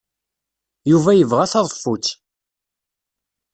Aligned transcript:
Yuba 0.91 1.11
yebɣa 1.15 1.45
taḍeffut. 1.51 2.05